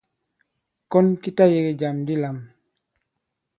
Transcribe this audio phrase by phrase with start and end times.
[0.91, 2.37] Kɔn ki ta yege jàm di lām.